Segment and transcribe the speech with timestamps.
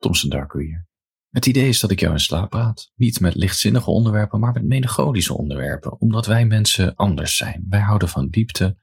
[0.00, 0.88] Thompson Darko hier.
[1.30, 2.92] Het idee is dat ik jou in slaap praat.
[2.94, 6.00] Niet met lichtzinnige onderwerpen, maar met melancholische onderwerpen.
[6.00, 7.66] Omdat wij mensen anders zijn.
[7.68, 8.76] Wij houden van diepte.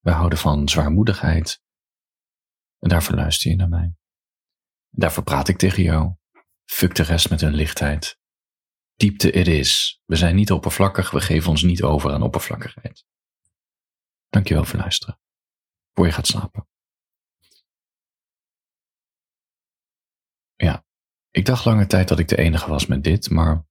[0.00, 1.62] Wij houden van zwaarmoedigheid.
[2.78, 3.94] En daarvoor luister je naar mij.
[4.90, 6.14] Daarvoor praat ik tegen jou.
[6.64, 8.18] Fuck de rest met hun lichtheid.
[8.94, 10.00] Diepte it is.
[10.04, 13.04] We zijn niet oppervlakkig, we geven ons niet over aan oppervlakkigheid.
[14.28, 15.20] Dankjewel voor luisteren.
[15.92, 16.68] Voor je gaat slapen.
[20.56, 20.84] Ja,
[21.38, 23.66] ik dacht lange tijd dat ik de enige was met dit, maar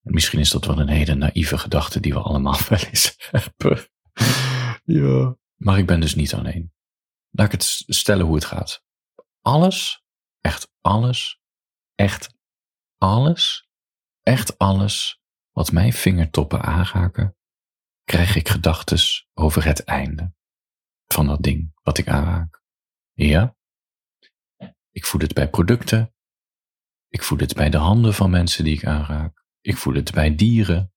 [0.00, 3.88] misschien is dat wel een hele naïeve gedachte die we allemaal wel eens hebben.
[4.84, 5.36] Ja.
[5.56, 6.72] Maar ik ben dus niet alleen.
[7.30, 8.84] Laat ik het stellen hoe het gaat.
[9.40, 10.04] Alles,
[10.40, 11.40] echt alles,
[11.94, 12.34] echt
[12.98, 13.68] alles,
[14.22, 15.20] echt alles
[15.50, 17.36] wat mijn vingertoppen aanraken,
[18.04, 18.98] krijg ik gedachten
[19.34, 20.34] over het einde
[21.06, 22.62] van dat ding wat ik aanraak.
[23.12, 23.56] Ja,
[24.90, 26.14] ik voel het bij producten.
[27.10, 29.44] Ik voel het bij de handen van mensen die ik aanraak.
[29.60, 30.92] Ik voel het bij dieren.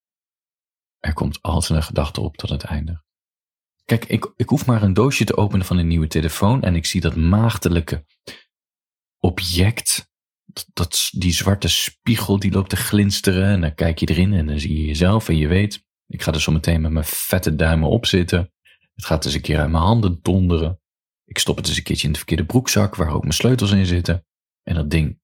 [0.98, 3.02] Er komt altijd een gedachte op tot het eindigt.
[3.84, 6.86] Kijk, ik, ik hoef maar een doosje te openen van een nieuwe telefoon en ik
[6.86, 8.04] zie dat maagdelijke
[9.18, 10.10] object,
[10.72, 14.58] dat, die zwarte spiegel die loopt te glinsteren en dan kijk je erin en dan
[14.58, 17.88] zie je jezelf en je weet, ik ga er zo meteen met mijn vette duimen
[17.88, 18.52] op zitten.
[18.94, 20.80] Het gaat eens een keer uit mijn handen donderen.
[21.24, 23.86] Ik stop het eens een keertje in de verkeerde broekzak waar ook mijn sleutels in
[23.86, 24.26] zitten.
[24.62, 25.20] En dat ding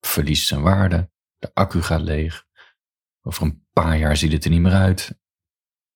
[0.00, 1.10] verliest zijn waarde.
[1.38, 2.46] De accu gaat leeg.
[3.22, 5.18] Over een paar jaar ziet het er niet meer uit.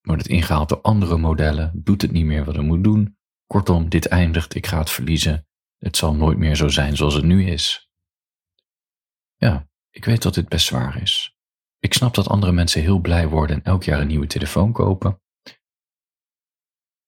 [0.00, 1.70] Wordt het ingehaald door andere modellen.
[1.74, 3.18] Doet het niet meer wat het moet doen.
[3.46, 4.54] Kortom, dit eindigt.
[4.54, 5.46] Ik ga het verliezen.
[5.78, 7.90] Het zal nooit meer zo zijn zoals het nu is.
[9.36, 11.36] Ja, ik weet dat dit best zwaar is.
[11.78, 15.22] Ik snap dat andere mensen heel blij worden en elk jaar een nieuwe telefoon kopen.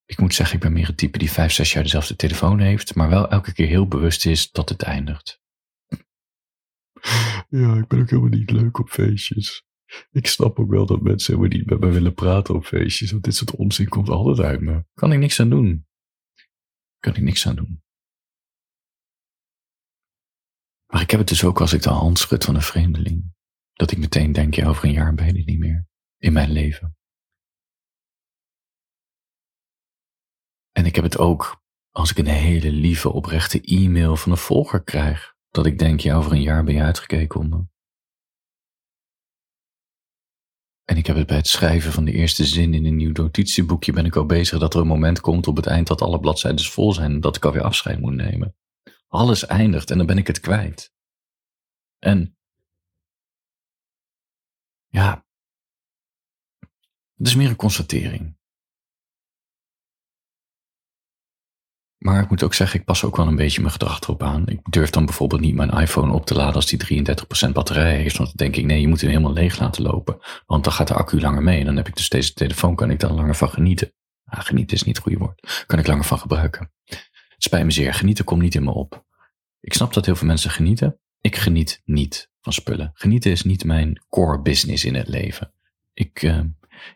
[0.04, 2.94] Ik moet zeggen, ik ben meer het type die vijf, zes jaar dezelfde telefoon heeft,
[2.94, 5.40] maar wel elke keer heel bewust is dat het eindigt.
[7.48, 9.64] Ja, ik ben ook helemaal niet leuk op feestjes.
[10.10, 13.24] Ik snap ook wel dat mensen helemaal niet met me willen praten op feestjes, want
[13.24, 14.84] dit soort onzin komt altijd uit me.
[14.94, 15.86] Kan ik niks aan doen.
[16.98, 17.82] Kan ik niks aan doen.
[20.86, 23.34] Maar ik heb het dus ook als ik de hand schud van een vreemdeling.
[23.72, 25.86] Dat ik meteen denk, ja, over een jaar ben je niet meer.
[26.18, 26.96] In mijn leven.
[30.72, 34.82] En ik heb het ook als ik een hele lieve, oprechte e-mail van een volger
[34.82, 35.35] krijg.
[35.50, 37.64] Dat ik denk, ja, over een jaar ben je uitgekeken me.
[40.84, 43.92] En ik heb het bij het schrijven van de eerste zin in een nieuw notitieboekje
[43.92, 46.64] ben ik al bezig dat er een moment komt op het eind dat alle bladzijden
[46.64, 48.56] vol zijn en dat ik alweer afscheid moet nemen.
[49.08, 50.92] Alles eindigt en dan ben ik het kwijt.
[51.98, 52.36] En
[54.86, 55.26] ja,
[57.16, 58.36] het is meer een constatering.
[61.98, 64.46] Maar ik moet ook zeggen, ik pas ook wel een beetje mijn gedrag erop aan.
[64.46, 67.04] Ik durf dan bijvoorbeeld niet mijn iPhone op te laden als die
[67.48, 68.16] 33% batterij heeft.
[68.16, 70.18] Want dan denk ik, nee, je moet hem helemaal leeg laten lopen.
[70.46, 71.58] Want dan gaat de accu langer mee.
[71.58, 73.92] En dan heb ik dus deze telefoon, kan ik dan langer van genieten.
[74.24, 75.64] Ah, genieten is niet het goede woord.
[75.66, 76.72] Kan ik langer van gebruiken.
[76.84, 79.04] Het spijt me zeer, genieten komt niet in me op.
[79.60, 81.00] Ik snap dat heel veel mensen genieten.
[81.20, 82.90] Ik geniet niet van spullen.
[82.94, 85.52] Genieten is niet mijn core business in het leven.
[85.92, 86.40] Ik, uh,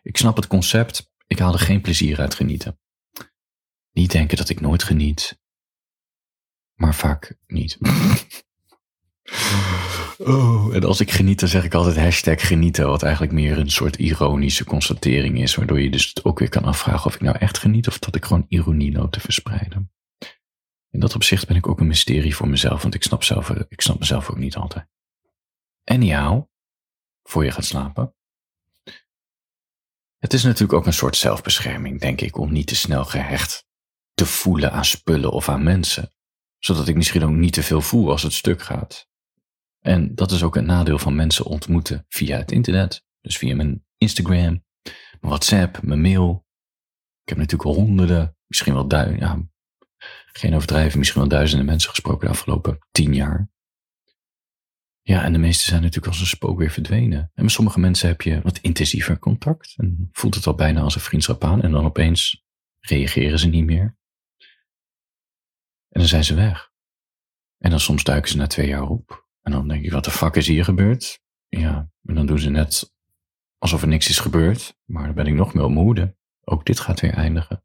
[0.03, 1.11] ik snap het concept.
[1.27, 2.79] Ik haal er geen plezier uit genieten.
[3.91, 5.39] Niet denken dat ik nooit geniet,
[6.75, 7.77] maar vaak niet.
[10.17, 13.71] Oh, en als ik geniet, dan zeg ik altijd hashtag genieten, wat eigenlijk meer een
[13.71, 17.57] soort ironische constatering is, waardoor je dus ook weer kan afvragen of ik nou echt
[17.57, 19.91] geniet of dat ik gewoon ironie nood te verspreiden.
[20.89, 23.81] In dat opzicht ben ik ook een mysterie voor mezelf, want ik snap, zelf, ik
[23.81, 24.87] snap mezelf ook niet altijd.
[25.83, 26.45] En jou,
[27.23, 28.15] voor je gaat slapen.
[30.17, 33.65] Het is natuurlijk ook een soort zelfbescherming, denk ik, om niet te snel gehecht
[34.13, 36.13] te voelen aan spullen of aan mensen.
[36.57, 39.09] Zodat ik misschien ook niet te veel voel als het stuk gaat.
[39.79, 43.05] En dat is ook een nadeel van mensen ontmoeten via het internet.
[43.21, 46.45] Dus via mijn Instagram, mijn WhatsApp, mijn mail.
[47.23, 49.49] Ik heb natuurlijk honderden, misschien wel duizenden, ja,
[50.33, 53.49] geen overdrijven, misschien wel duizenden mensen gesproken de afgelopen tien jaar.
[55.01, 57.31] Ja, en de meeste zijn natuurlijk als een spook weer verdwenen.
[57.33, 59.73] En met sommige mensen heb je wat intensiever contact.
[59.77, 61.61] En voelt het al bijna als een vriendschap aan.
[61.61, 62.43] En dan opeens
[62.79, 63.97] reageren ze niet meer.
[65.91, 66.71] En dan zijn ze weg.
[67.57, 69.27] En dan soms duiken ze na twee jaar op.
[69.41, 71.19] En dan denk ik, wat de fuck is hier gebeurd?
[71.47, 72.93] Ja, en dan doen ze net
[73.57, 74.77] alsof er niks is gebeurd.
[74.85, 76.15] Maar dan ben ik nog meer moede.
[76.43, 77.63] Ook dit gaat weer eindigen.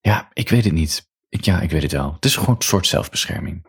[0.00, 1.10] Ja, ik weet het niet.
[1.28, 2.12] Ik, ja, ik weet het wel.
[2.12, 3.66] Het is gewoon een soort zelfbescherming.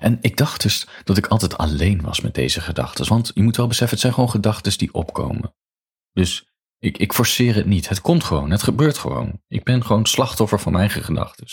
[0.00, 3.08] En ik dacht dus dat ik altijd alleen was met deze gedachten.
[3.08, 5.54] Want je moet wel beseffen, het zijn gewoon gedachten die opkomen.
[6.12, 7.88] Dus ik, ik forceer het niet.
[7.88, 8.50] Het komt gewoon.
[8.50, 9.42] Het gebeurt gewoon.
[9.48, 11.46] Ik ben gewoon slachtoffer van mijn eigen gedachten.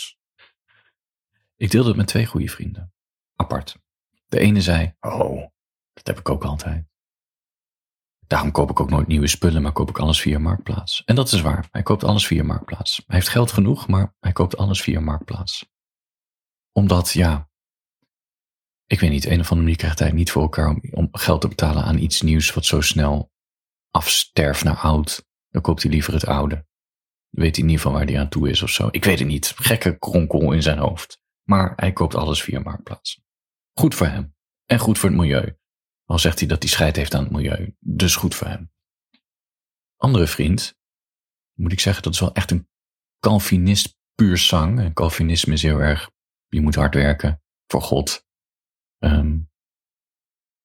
[1.56, 2.92] Ik deelde het met twee goede vrienden.
[3.36, 3.76] Apart.
[4.26, 5.48] De ene zei, oh,
[5.92, 6.86] dat heb ik ook altijd.
[8.26, 11.04] Daarom koop ik ook nooit nieuwe spullen, maar koop ik alles via Marktplaats.
[11.04, 11.68] En dat is waar.
[11.70, 13.02] Hij koopt alles via Marktplaats.
[13.06, 15.70] Hij heeft geld genoeg, maar hij koopt alles via Marktplaats.
[16.72, 17.48] Omdat, ja,
[18.86, 21.40] ik weet niet, een of andere manier krijgt hij niet voor elkaar om, om geld
[21.40, 23.32] te betalen aan iets nieuws wat zo snel
[23.94, 25.26] afsterft naar oud.
[25.48, 26.66] Dan koopt hij liever het oude.
[27.28, 28.88] Weet hij niet van waar hij aan toe is of zo.
[28.90, 29.52] Ik weet het niet.
[29.56, 31.22] Gekke kronkel in zijn hoofd.
[31.42, 33.22] Maar hij koopt alles via Marktplaats.
[33.72, 34.34] Goed voor hem.
[34.64, 35.58] En goed voor het milieu.
[36.04, 37.76] Al zegt hij dat hij scheid heeft aan het milieu.
[37.78, 38.72] Dus goed voor hem.
[39.96, 40.78] Andere vriend,
[41.54, 42.68] moet ik zeggen, dat is wel echt een
[43.20, 44.80] Calvinist puur zang.
[44.80, 46.10] En Calvinisme is heel erg,
[46.48, 48.26] je moet hard werken voor God.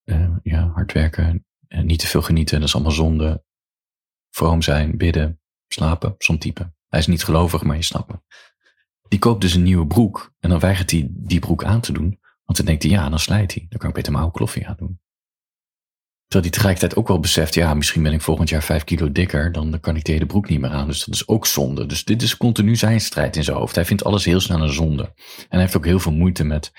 [0.04, 1.49] Eh, ja, hard werken.
[1.70, 3.44] En niet te veel genieten, dat is allemaal zonde.
[4.30, 6.74] Vroom zijn, bidden, slapen, zo'n type.
[6.88, 8.20] Hij is niet gelovig, maar je snapt me.
[9.08, 12.20] Die koopt dus een nieuwe broek en dan weigert hij die broek aan te doen.
[12.44, 13.66] Want dan denkt hij, ja, dan slijt hij.
[13.70, 15.00] Dan kan ik beter mijn oude kloffie aan doen.
[16.28, 19.52] Terwijl hij tegelijkertijd ook wel beseft, ja, misschien ben ik volgend jaar vijf kilo dikker,
[19.52, 20.88] dan kan ik de hele broek niet meer aan.
[20.88, 21.86] Dus dat is ook zonde.
[21.86, 23.76] Dus dit is continu zijn strijd in zijn hoofd.
[23.76, 25.04] Hij vindt alles heel snel een zonde.
[25.04, 26.72] En hij heeft ook heel veel moeite met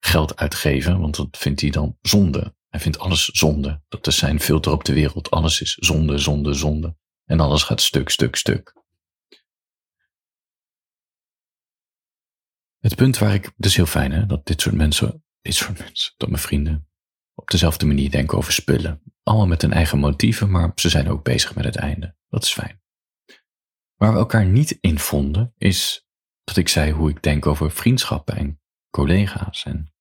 [0.00, 2.54] geld uitgeven, want dat vindt hij dan zonde.
[2.74, 3.82] Hij vindt alles zonde.
[3.88, 5.30] Dat is zijn filter op de wereld.
[5.30, 6.96] Alles is zonde, zonde, zonde.
[7.24, 8.82] En alles gaat stuk, stuk, stuk.
[12.78, 15.78] Het punt waar ik, het is heel fijn hè, dat dit soort mensen, dit soort
[15.78, 16.88] mensen, dat mijn vrienden
[17.34, 19.02] op dezelfde manier denken over spullen.
[19.22, 22.16] Allemaal met hun eigen motieven, maar ze zijn ook bezig met het einde.
[22.28, 22.82] Dat is fijn.
[23.94, 26.06] Waar we elkaar niet in vonden, is
[26.44, 28.60] dat ik zei hoe ik denk over vriendschappen en
[28.90, 29.92] collega's en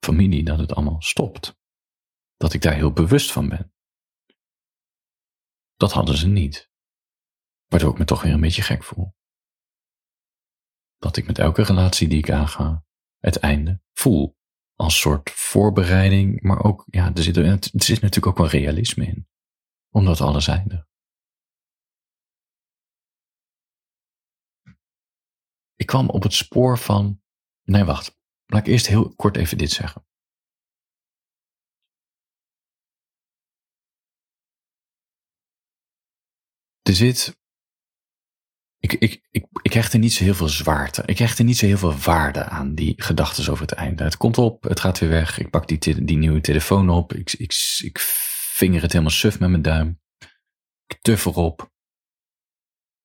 [0.00, 1.57] familie, dat het allemaal stopt.
[2.38, 3.72] Dat ik daar heel bewust van ben.
[5.76, 6.70] Dat hadden ze niet.
[7.66, 9.16] Waardoor ik me toch weer een beetje gek voel.
[10.96, 12.84] Dat ik met elke relatie die ik aanga,
[13.18, 14.36] het einde voel
[14.74, 19.28] als soort voorbereiding, maar ook, ja, er zit, er, natuurlijk ook wel realisme in.
[19.90, 20.86] Omdat alles eindigt.
[25.74, 27.22] Ik kwam op het spoor van,
[27.62, 30.07] nee wacht, laat ik eerst heel kort even dit zeggen.
[36.88, 37.38] Er zit
[38.78, 41.02] ik, ik, ik, ik hecht er niet zo heel veel zwaarte.
[41.06, 44.04] Ik hecht er niet zo heel veel waarde aan, die gedachten over het einde.
[44.04, 45.38] Het komt op, het gaat weer weg.
[45.38, 47.14] Ik pak die, die nieuwe telefoon op.
[47.14, 47.98] Ik, ik, ik
[48.54, 50.00] vinger het helemaal suf met mijn duim.
[50.86, 51.72] Ik tuf erop.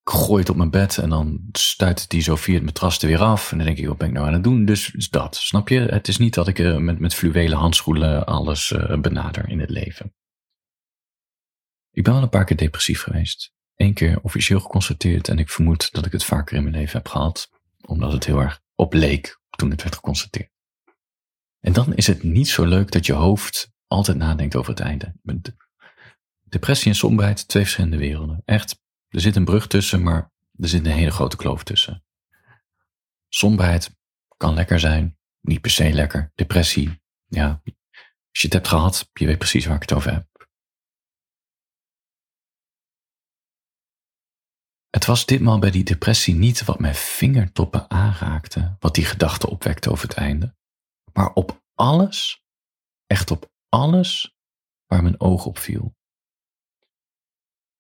[0.02, 3.08] Ik gooi het op mijn bed en dan stuit die zo via het matras er
[3.08, 3.52] weer af.
[3.52, 4.66] En dan denk ik, wat ben ik nou aan het doen?
[4.66, 5.80] Dus is dat, snap je?
[5.80, 9.70] Het is niet dat ik uh, met, met fluwelen handschoenen alles uh, benader in het
[9.70, 10.16] leven.
[11.92, 15.92] Ik ben wel een paar keer depressief geweest één keer officieel geconstateerd en ik vermoed
[15.92, 17.50] dat ik het vaker in mijn leven heb gehad,
[17.82, 20.52] omdat het heel erg opleek toen het werd geconstateerd.
[21.60, 25.16] En dan is het niet zo leuk dat je hoofd altijd nadenkt over het einde.
[26.44, 28.42] Depressie en somberheid, twee verschillende werelden.
[28.46, 28.80] Echt,
[29.10, 32.04] er zit een brug tussen, maar er zit een hele grote kloof tussen.
[33.30, 33.96] Somberheid
[34.38, 36.32] kan lekker zijn, niet per se lekker.
[36.36, 40.28] Depressie, ja, als je het hebt gehad, je weet precies waar ik het over heb.
[44.94, 49.92] Het was ditmaal bij die depressie niet wat mijn vingertoppen aanraakte, wat die gedachte opwekte
[49.92, 50.56] over het einde,
[51.14, 52.44] maar op alles,
[53.06, 54.36] echt op alles
[54.86, 55.96] waar mijn oog op viel.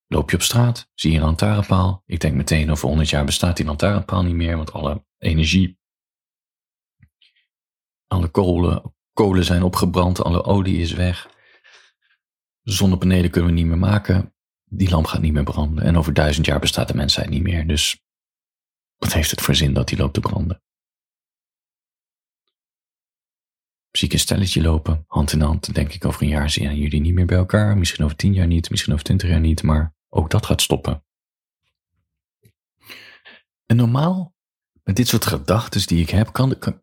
[0.07, 2.03] Loop je op straat, zie je een lantaarnpaal.
[2.05, 5.79] Ik denk meteen over 100 jaar bestaat die lantaarnpaal niet meer, want alle energie,
[8.07, 11.29] alle kolen, kolen zijn opgebrand, alle olie is weg.
[12.61, 14.32] Zonnepanelen kunnen we niet meer maken
[14.75, 15.83] die lamp gaat niet meer branden.
[15.83, 17.67] En over duizend jaar bestaat de mensheid niet meer.
[17.67, 18.01] Dus
[18.97, 20.61] wat heeft het voor zin dat die loopt te branden?
[23.91, 27.01] Zie ik een stelletje lopen, hand in hand, denk ik over een jaar zien jullie
[27.01, 27.77] niet meer bij elkaar.
[27.77, 31.03] Misschien over tien jaar niet, misschien over twintig jaar niet, maar ook dat gaat stoppen.
[33.65, 34.35] En normaal,
[34.83, 36.81] met dit soort gedachten die ik heb, kan, kan,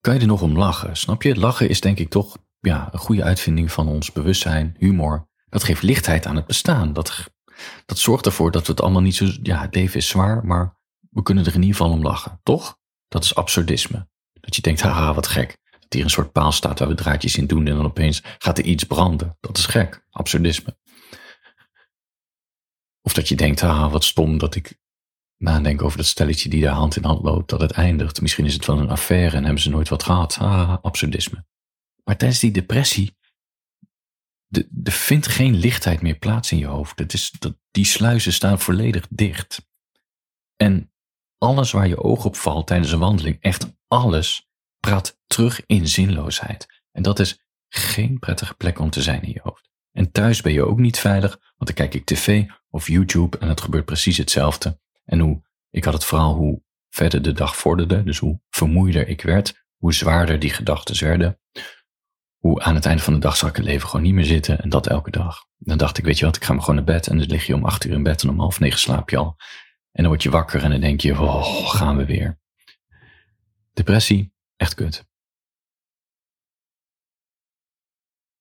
[0.00, 0.96] kan je er nog om lachen.
[0.96, 1.36] Snap je?
[1.36, 5.28] Lachen is denk ik toch ja, een goede uitvinding van ons bewustzijn, humor.
[5.50, 6.92] Dat geeft lichtheid aan het bestaan.
[6.92, 7.30] Dat,
[7.86, 9.28] dat zorgt ervoor dat we het allemaal niet zo.
[9.42, 10.78] Ja, het leven is zwaar, maar
[11.10, 12.78] we kunnen er in ieder geval om lachen, toch?
[13.08, 14.08] Dat is absurdisme.
[14.32, 15.58] Dat je denkt, haha, wat gek.
[15.80, 18.58] Dat hier een soort paal staat waar we draadjes in doen en dan opeens gaat
[18.58, 19.36] er iets branden.
[19.40, 20.06] Dat is gek.
[20.10, 20.78] Absurdisme.
[23.02, 24.78] Of dat je denkt, haha, wat stom dat ik
[25.36, 28.20] nadenk over dat stelletje die daar hand in hand loopt, dat het eindigt.
[28.20, 30.34] Misschien is het wel een affaire en hebben ze nooit wat gehad.
[30.34, 31.44] Haha, absurdisme.
[32.04, 33.18] Maar tijdens die depressie
[34.84, 36.98] er vindt geen lichtheid meer plaats in je hoofd.
[36.98, 39.68] Het is, dat, die sluizen staan volledig dicht.
[40.56, 40.92] En
[41.38, 44.48] alles waar je oog op valt tijdens een wandeling, echt alles,
[44.80, 46.82] praat terug in zinloosheid.
[46.92, 49.70] En dat is geen prettige plek om te zijn in je hoofd.
[49.92, 53.48] En thuis ben je ook niet veilig, want dan kijk ik tv of YouTube en
[53.48, 54.80] het gebeurt precies hetzelfde.
[55.04, 59.22] En hoe, ik had het vooral hoe verder de dag vorderde, dus hoe vermoeider ik
[59.22, 61.40] werd, hoe zwaarder die gedachten werden,
[62.40, 64.60] hoe aan het einde van de dag zag ik het leven gewoon niet meer zitten
[64.60, 65.44] en dat elke dag.
[65.58, 67.46] Dan dacht ik, weet je wat, ik ga maar gewoon naar bed en dan lig
[67.46, 69.36] je om acht uur in bed en om half negen slaap je al.
[69.92, 72.38] En dan word je wakker en dan denk je, oh, gaan we weer.
[73.72, 75.08] Depressie, echt kut.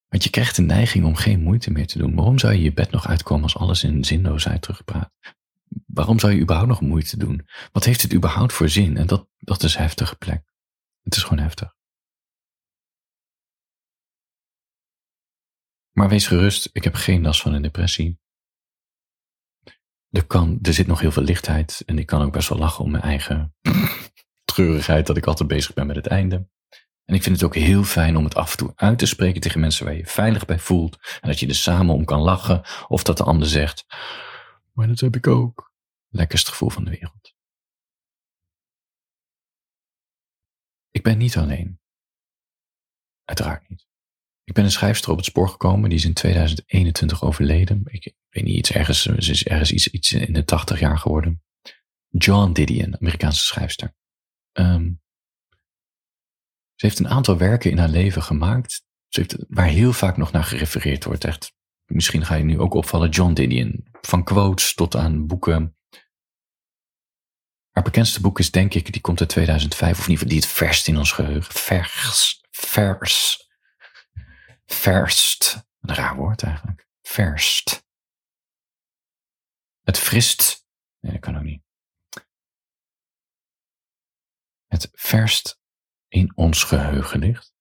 [0.08, 2.16] Want je krijgt de neiging om geen moeite meer te doen.
[2.16, 5.12] Waarom zou je je bed nog uitkomen als alles in zinloosheid terugpraat?
[5.86, 7.48] Waarom zou je überhaupt nog moeite doen?
[7.72, 8.98] Wat heeft het überhaupt voor zin?
[8.98, 10.44] En dat, dat is een heftige plek.
[11.04, 11.78] Het is gewoon heftig.
[16.00, 18.20] Maar wees gerust, ik heb geen last van een depressie.
[20.10, 22.84] Er, kan, er zit nog heel veel lichtheid en ik kan ook best wel lachen
[22.84, 23.56] om mijn eigen
[24.46, 26.50] treurigheid dat ik altijd bezig ben met het einde.
[27.06, 29.42] En ik vind het ook heel fijn om het af en toe uit te spreken
[29.42, 30.98] tegen mensen waar je je veilig bij voelt.
[31.22, 32.62] En dat je er samen om kan lachen.
[32.88, 33.86] Of dat de ander zegt,
[34.74, 35.74] maar dat heb ik ook.
[36.10, 37.36] Lekkerst gevoel van de wereld.
[40.92, 41.80] Ik ben niet alleen.
[43.26, 43.89] Uiteraard niet.
[44.50, 47.82] Ik ben een schrijfster op het spoor gekomen, die is in 2021 overleden.
[47.86, 51.44] Ik, weet niet, iets ergens, ze is ergens iets, iets in de 80 jaar geworden.
[52.08, 53.96] John Didion, Amerikaanse schrijfster.
[54.54, 55.02] Um,
[56.76, 60.32] ze heeft een aantal werken in haar leven gemaakt, ze heeft, waar heel vaak nog
[60.32, 61.24] naar gerefereerd wordt.
[61.24, 61.54] Echt,
[61.86, 63.88] misschien ga je nu ook opvallen, John Didion.
[64.02, 65.78] Van quotes tot aan boeken.
[67.72, 70.48] Haar bekendste boek is denk ik, die komt uit 2005, of in ieder die het
[70.48, 71.54] verst in ons geheugen.
[71.54, 73.48] Vers, vers,
[74.74, 75.68] verst.
[75.80, 76.88] Een raar woord eigenlijk.
[77.02, 77.88] Verst.
[79.82, 80.66] Het frist.
[81.00, 81.64] Nee, dat kan ook niet.
[84.68, 85.60] Het verst
[86.08, 87.54] in ons geheugen ligt.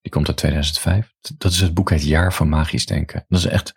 [0.00, 1.14] Die komt uit 2005.
[1.38, 3.24] Dat is het boek Het Jaar van Magisch Denken.
[3.28, 3.70] Dat is echt,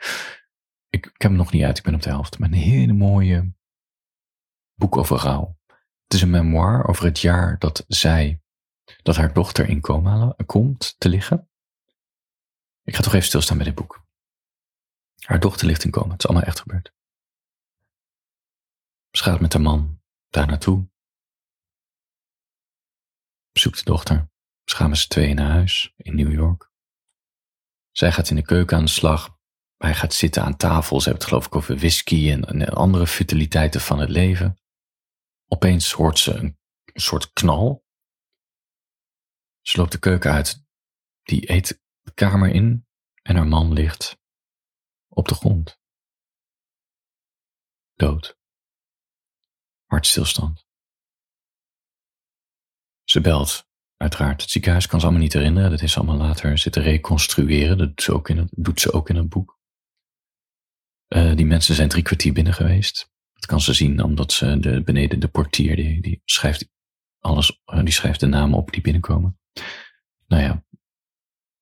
[0.89, 2.39] ik, ik heb hem nog niet uit, ik ben op de helft.
[2.39, 3.53] Maar een hele mooie
[4.73, 5.57] boek over rouw.
[6.03, 8.41] Het is een memoir over het jaar dat zij,
[9.01, 11.49] dat haar dochter in coma komt te liggen.
[12.89, 14.05] Ik ga toch even stilstaan bij dit boek.
[15.19, 16.11] Haar dochter ligt in coma.
[16.11, 16.93] Het is allemaal echt gebeurd.
[19.11, 20.89] Ze gaat met haar man daar naartoe
[23.51, 24.29] bezoekt de dochter.
[24.65, 26.71] Ze gaan met z'n tweeën naar huis in New York.
[27.91, 29.37] Zij gaat in de keuken aan de slag.
[29.77, 30.97] Hij gaat zitten aan tafel.
[31.01, 34.59] Ze hebben het geloof ik over whisky en, en andere futiliteiten van het leven.
[35.47, 37.85] Opeens hoort ze een, een soort knal.
[39.61, 40.63] Ze loopt de keuken uit.
[41.23, 42.87] Die eet kamer in
[43.21, 44.17] en haar man ligt
[45.07, 45.79] op de grond.
[47.95, 48.37] Dood.
[49.85, 50.67] Hartstilstand.
[53.03, 55.69] Ze belt uiteraard het ziekenhuis, kan ze allemaal niet herinneren.
[55.69, 57.77] Dat is allemaal later zitten reconstrueren.
[57.77, 59.59] Dat doet ze ook in het, doet ze ook in boek.
[61.07, 63.11] Uh, die mensen zijn drie kwartier binnen geweest.
[63.33, 66.69] Dat kan ze zien omdat ze de, beneden de portier, die, die schrijft
[67.19, 69.39] alles, uh, die schrijft de namen op die binnenkomen.
[70.27, 70.63] Nou ja,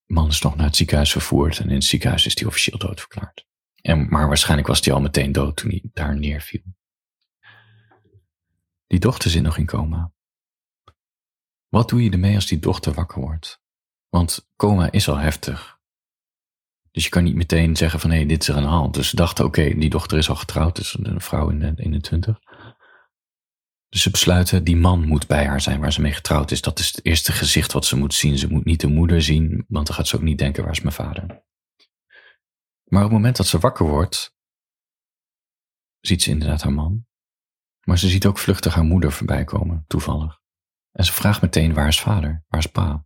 [0.07, 3.45] man is nog naar het ziekenhuis vervoerd en in het ziekenhuis is hij officieel doodverklaard.
[3.81, 6.63] En, maar waarschijnlijk was hij al meteen dood toen hij daar neerviel.
[8.87, 10.11] Die dochter zit nog in coma.
[11.67, 13.61] Wat doe je ermee als die dochter wakker wordt?
[14.09, 15.79] Want coma is al heftig.
[16.91, 18.91] Dus je kan niet meteen zeggen van hé, hey, dit is er aan de.
[18.91, 21.91] Dus ze dachten oké, die dochter is al getrouwd, dus een vrouw in de, in
[21.91, 22.39] de twintig.
[23.97, 26.61] Dus ze besluiten, die man moet bij haar zijn waar ze mee getrouwd is.
[26.61, 28.37] Dat is het eerste gezicht wat ze moet zien.
[28.37, 30.81] Ze moet niet de moeder zien, want dan gaat ze ook niet denken, waar is
[30.81, 31.25] mijn vader?
[32.83, 34.35] Maar op het moment dat ze wakker wordt,
[35.99, 37.07] ziet ze inderdaad haar man.
[37.83, 40.39] Maar ze ziet ook vluchtig haar moeder voorbij komen, toevallig.
[40.91, 42.43] En ze vraagt meteen, waar is vader?
[42.47, 43.05] Waar is pa?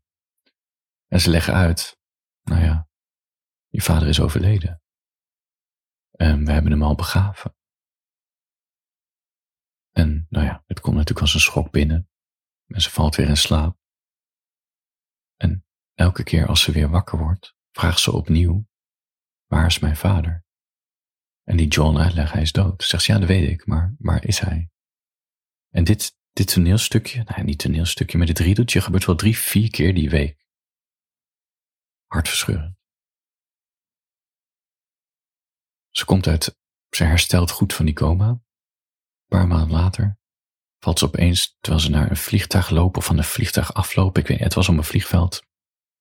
[1.07, 1.97] En ze leggen uit,
[2.41, 2.89] nou ja,
[3.67, 4.81] je vader is overleden.
[6.11, 7.55] En we hebben hem al begraven.
[9.91, 12.09] En nou ja, komt natuurlijk als een schok binnen.
[12.67, 13.77] En ze valt weer in slaap.
[15.37, 18.67] En elke keer als ze weer wakker wordt, vraagt ze opnieuw,
[19.45, 20.45] waar is mijn vader?
[21.43, 22.83] En die John uitlegt, hij is dood.
[22.83, 24.69] Zegt ze, ja, dat weet ik, maar waar is hij?
[25.69, 29.93] En dit, dit toneelstukje, nee, niet toneelstukje, maar dit riedeltje gebeurt wel drie, vier keer
[29.93, 30.45] die week.
[32.05, 32.79] Hartverscheurend.
[35.89, 36.57] Ze komt uit,
[36.89, 38.29] ze herstelt goed van die coma.
[38.29, 38.41] Een
[39.27, 40.20] paar maanden later
[40.83, 44.27] valt ze opeens, terwijl ze naar een vliegtuig loopt of van een vliegtuig aflopen, ik
[44.27, 45.43] weet niet, het was op een vliegveld,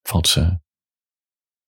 [0.01, 0.59] valt ze,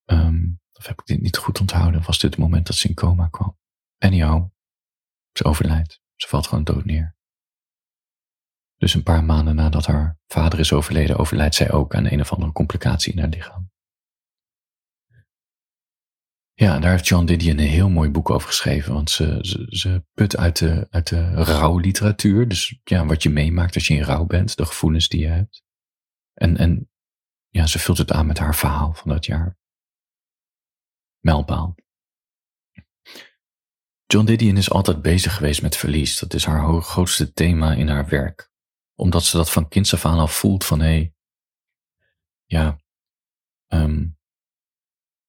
[0.04, 2.94] um, of heb ik dit niet goed onthouden, was dit het moment dat ze in
[2.94, 3.58] coma kwam.
[3.98, 4.48] Anyhow,
[5.32, 6.02] ze overlijdt.
[6.16, 7.16] Ze valt gewoon dood neer.
[8.76, 12.32] Dus een paar maanden nadat haar vader is overleden, overlijdt zij ook aan een of
[12.32, 13.63] andere complicatie in haar lichaam.
[16.56, 20.04] Ja, daar heeft John Didion een heel mooi boek over geschreven, want ze, ze, ze
[20.12, 24.24] put uit de, uit de rouwliteratuur, dus ja, wat je meemaakt als je in rouw
[24.24, 25.62] bent, de gevoelens die je hebt.
[26.34, 26.90] En, en
[27.48, 29.58] ja, ze vult het aan met haar verhaal van dat jaar.
[31.20, 31.74] Mijlpaal.
[34.06, 36.18] John Didion is altijd bezig geweest met verlies.
[36.18, 38.50] Dat is haar grootste thema in haar werk.
[38.94, 41.14] Omdat ze dat van kinds af aan al voelt van hé, hey,
[42.44, 42.80] ja,
[43.68, 44.18] um,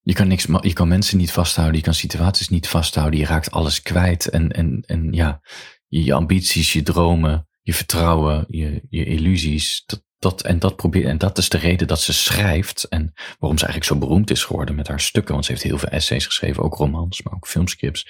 [0.06, 3.52] je kan niks, je kan mensen niet vasthouden, je kan situaties niet vasthouden, je raakt
[3.52, 5.42] alles kwijt en, en, en ja,
[5.88, 11.18] je, ambities, je dromen, je vertrouwen, je, je illusies, dat, dat, en, dat probeer, en
[11.18, 14.76] dat is de reden dat ze schrijft en waarom ze eigenlijk zo beroemd is geworden
[14.76, 18.10] met haar stukken, want ze heeft heel veel essays geschreven, ook romans, maar ook filmscripts.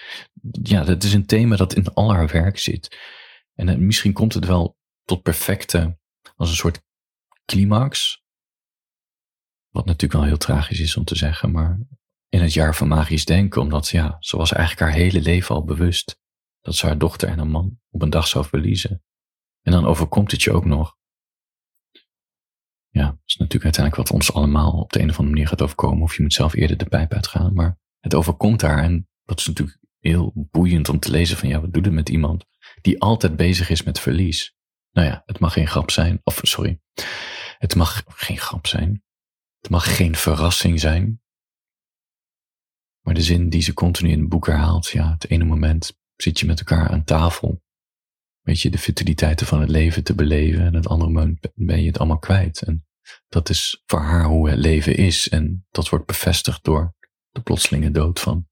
[0.52, 2.98] Ja, dat is een thema dat in al haar werk zit.
[3.54, 5.98] En misschien komt het wel tot perfecte,
[6.36, 6.82] als een soort
[7.46, 8.24] climax,
[9.76, 11.80] wat natuurlijk wel heel tragisch is om te zeggen, maar
[12.30, 15.64] in het jaar van magisch denken, omdat ja, ze was eigenlijk haar hele leven al
[15.64, 16.20] bewust
[16.62, 19.04] dat ze haar dochter en haar man op een dag zou verliezen.
[19.62, 20.98] En dan overkomt het je ook nog.
[22.90, 25.62] Ja, dat is natuurlijk uiteindelijk wat ons allemaal op de een of andere manier gaat
[25.62, 29.40] overkomen, of je moet zelf eerder de pijp uitgaan, maar het overkomt haar en dat
[29.40, 32.46] is natuurlijk heel boeiend om te lezen van ja, wat doet het met iemand
[32.82, 34.56] die altijd bezig is met verlies.
[34.92, 36.82] Nou ja, het mag geen grap zijn, of sorry,
[37.58, 39.05] het mag geen grap zijn.
[39.66, 41.22] Het mag geen verrassing zijn.
[43.02, 46.40] Maar de zin die ze continu in het boek herhaalt, ja, het ene moment zit
[46.40, 47.64] je met elkaar aan tafel.
[48.42, 51.88] Weet je, de futiliteiten van het leven te beleven en het andere moment ben je
[51.88, 52.62] het allemaal kwijt.
[52.62, 52.86] En
[53.28, 55.30] dat is voor haar hoe het leven is.
[55.30, 56.96] En dat wordt bevestigd door
[57.30, 58.48] de plotselinge dood van,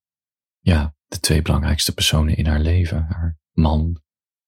[0.60, 3.06] ja, de twee belangrijkste personen in haar leven.
[3.10, 4.02] Haar man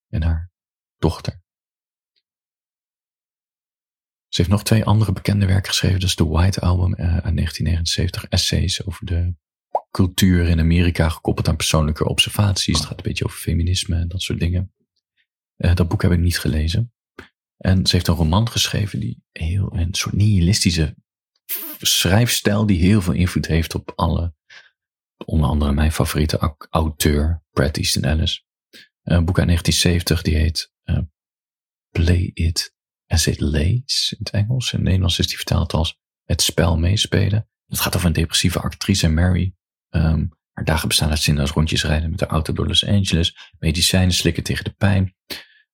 [0.08, 0.52] en haar
[0.98, 1.44] dochter.
[4.36, 6.00] Ze heeft nog twee andere bekende werken geschreven.
[6.00, 8.26] Dat is de White Album uh, uit 1979.
[8.26, 9.36] Essays over de
[9.92, 12.78] cultuur in Amerika gekoppeld aan persoonlijke observaties.
[12.78, 14.74] Het gaat een beetje over feminisme en dat soort dingen.
[15.58, 16.94] Uh, dat boek heb ik niet gelezen.
[17.58, 20.96] En ze heeft een roman geschreven die heel een soort nihilistische
[21.80, 24.34] schrijfstijl die heel veel invloed heeft op alle,
[25.26, 28.46] onder andere mijn favoriete auteur, Brad Easton Ellis.
[29.04, 31.00] Een boek uit 1970 die heet uh,
[31.92, 32.75] Play It
[33.08, 34.72] As It Lays in het Engels.
[34.72, 37.50] In het Nederlands is die vertaald als Het spel meespelen.
[37.68, 39.56] Het gaat over een depressieve actrice, Mary.
[39.90, 43.52] Um, haar dagen bestaan uit zin als rondjes rijden met de auto door Los Angeles.
[43.60, 45.16] Medicijnen slikken tegen de pijn.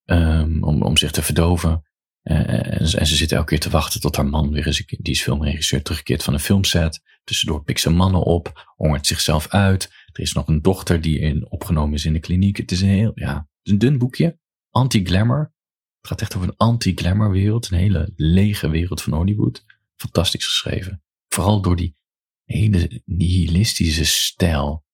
[0.05, 1.85] Um, om, om zich te verdoven.
[2.23, 5.21] Uh, en, ze zit elke keer te wachten tot haar man weer eens, die is
[5.21, 7.01] filmregisseur, terugkeert van een filmset.
[7.23, 9.83] Tussendoor pikt ze mannen op, hongert zichzelf uit.
[10.11, 12.57] Er is nog een dochter die in, opgenomen is in de kliniek.
[12.57, 14.39] Het is een heel, ja, is een dun boekje.
[14.69, 15.53] Anti-glamour.
[16.01, 19.65] Het gaat echt over een anti-glamour wereld, een hele lege wereld van Hollywood.
[19.95, 21.03] Fantastisch geschreven.
[21.27, 21.95] Vooral door die
[22.43, 24.85] hele nihilistische stijl,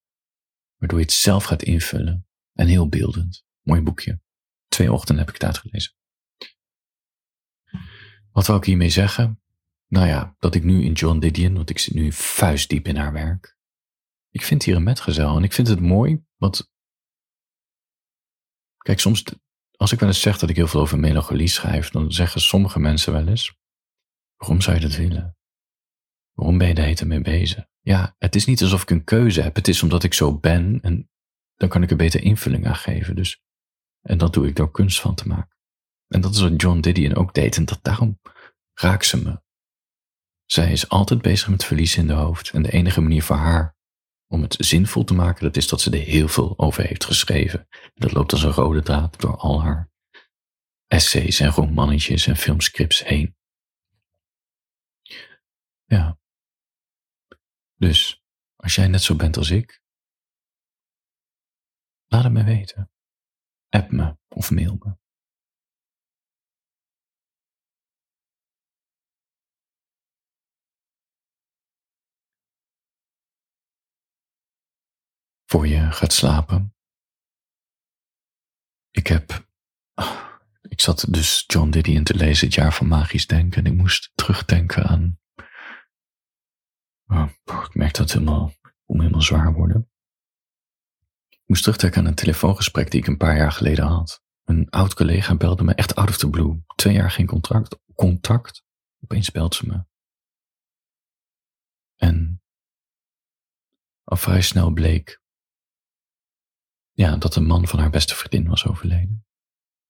[0.76, 2.26] waardoor je het zelf gaat invullen.
[2.52, 3.44] En heel beeldend.
[3.62, 4.20] Mooi boekje.
[4.68, 5.92] Twee ochtenden heb ik het uitgelezen.
[8.32, 9.42] Wat wil ik hiermee zeggen?
[9.86, 13.12] Nou ja, dat ik nu in John Didion, want ik zit nu vuistdiep in haar
[13.12, 13.56] werk.
[14.30, 16.70] Ik vind hier een metgezel en ik vind het mooi, want
[18.88, 19.24] Kijk, soms
[19.78, 22.78] als ik wel eens zeg dat ik heel veel over melancholie schrijf, dan zeggen sommige
[22.78, 23.56] mensen wel eens:
[24.36, 25.36] Waarom zou je dat willen?
[26.32, 27.64] Waarom ben je daar mee bezig?
[27.80, 29.54] Ja, het is niet alsof ik een keuze heb.
[29.54, 31.10] Het is omdat ik zo ben en
[31.54, 33.16] dan kan ik er beter invulling aan geven.
[33.16, 33.42] Dus,
[34.00, 35.56] en dat doe ik door kunst van te maken.
[36.08, 38.20] En dat is wat John Didion ook deed en dat, daarom
[38.74, 39.40] raakt ze me.
[40.44, 43.76] Zij is altijd bezig met verlies in de hoofd en de enige manier voor haar
[44.28, 47.68] om het zinvol te maken, dat is dat ze er heel veel over heeft geschreven.
[47.94, 49.90] Dat loopt als een rode draad door al haar
[50.86, 53.36] essays en romannetjes en filmscripts heen.
[55.84, 56.18] Ja.
[57.74, 58.22] Dus,
[58.56, 59.82] als jij net zo bent als ik,
[62.06, 62.90] laat het me weten.
[63.68, 64.96] App me of mail me.
[75.48, 76.74] Voor je gaat slapen.
[78.90, 79.46] Ik heb.
[80.68, 83.64] Ik zat dus John Didion te lezen, het jaar van magisch denken.
[83.64, 85.18] En ik moest terugdenken aan.
[87.06, 88.52] Oh, ik merk dat helemaal,
[88.84, 89.90] om helemaal zwaar worden.
[91.28, 94.22] Ik moest terugdenken aan een telefoongesprek die ik een paar jaar geleden had.
[94.44, 96.62] Een oud collega belde me echt out of the blue.
[96.76, 98.64] Twee jaar geen contract, contact.
[99.00, 99.84] Opeens belt ze me.
[101.96, 102.42] En
[104.04, 105.20] al vrij snel bleek
[106.98, 109.26] ja, dat de man van haar beste vriendin was overleden.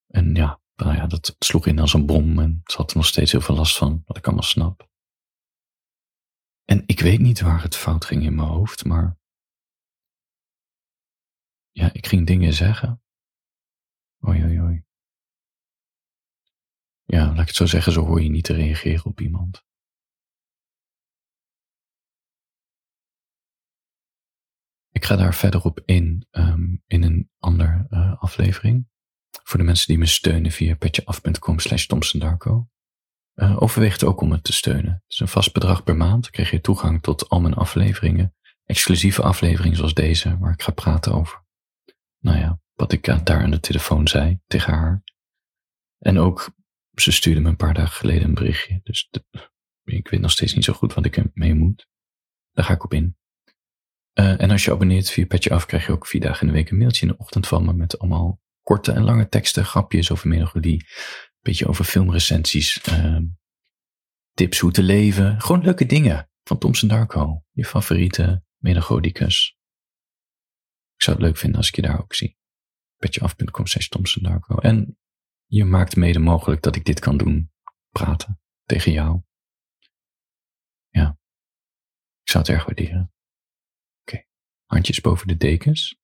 [0.07, 3.07] En ja, nou ja, dat sloeg in als een bom en ze had er nog
[3.07, 4.89] steeds heel veel last van, wat ik allemaal snap.
[6.65, 9.19] En ik weet niet waar het fout ging in mijn hoofd, maar
[11.71, 13.03] ja, ik ging dingen zeggen.
[14.27, 14.85] Oei, oei, oei.
[17.05, 19.65] Ja, laat ik het zo zeggen, zo hoor je niet te reageren op iemand.
[25.09, 28.89] Ga daar verder op in um, in een andere uh, aflevering.
[29.43, 32.69] Voor de mensen die me steunen via petjeaf.com slash Darko.
[33.35, 34.93] Uh, overweeg het ook om het te steunen.
[34.93, 36.23] Het is een vast bedrag per maand.
[36.23, 38.35] Dan krijg je toegang tot al mijn afleveringen.
[38.65, 41.45] Exclusieve afleveringen zoals deze, waar ik ga praten over.
[42.19, 45.03] Nou ja, wat ik daar aan de telefoon zei tegen haar.
[45.99, 46.55] En ook,
[46.95, 48.81] ze stuurde me een paar dagen geleden een berichtje.
[48.83, 49.11] Dus
[49.85, 51.89] ik weet nog steeds niet zo goed wat ik ermee moet.
[52.53, 53.17] Daar ga ik op in.
[54.21, 56.53] Uh, en als je abonneert via Petje Af, krijg je ook vier dagen in de
[56.53, 60.11] week een mailtje in de ochtend van me met allemaal korte en lange teksten, grapjes
[60.11, 63.19] over melancholie, een beetje over filmrecensies, uh,
[64.33, 69.57] tips hoe te leven, gewoon leuke dingen van Thompson Darko, je favoriete melancholicus.
[70.95, 72.37] Ik zou het leuk vinden als ik je daar ook zie.
[72.97, 74.57] Petjeaf.com slash Thompson Darko.
[74.57, 74.99] En
[75.47, 77.53] je maakt mede mogelijk dat ik dit kan doen,
[77.91, 79.23] praten tegen jou.
[80.89, 81.19] Ja,
[82.23, 83.13] ik zou het erg waarderen.
[84.69, 85.97] Handjes boven de dekens.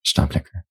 [0.00, 0.66] Slaap lekker.